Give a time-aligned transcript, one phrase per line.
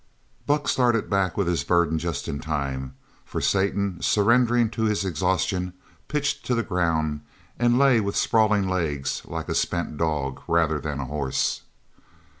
[0.47, 5.73] Buck started back with his burden just in time, for Satan, surrendering to his exhaustion,
[6.07, 7.21] pitched to the ground,
[7.59, 11.61] and lay with sprawling legs like a spent dog rather than a horse.